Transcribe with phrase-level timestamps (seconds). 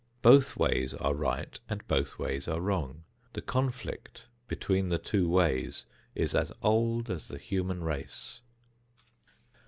[0.23, 3.03] Both ways are right and both ways are wrong.
[3.33, 5.85] The conflict between the two ways
[6.15, 8.41] is as old as the human race.